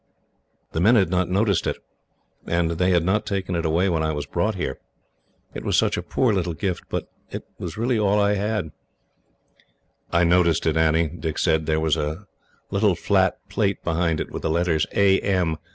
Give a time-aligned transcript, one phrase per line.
[0.71, 1.77] The men had not noticed it,
[2.47, 4.79] and they had not taken it away when I was brought here.
[5.53, 8.71] It was such a poor little gift, but it was all I had."
[10.11, 12.25] "I noticed it, Annie," Dick said; "there was a
[12.71, 15.19] little flat plate behind it, with the letters 'A.
[15.19, 15.57] M.'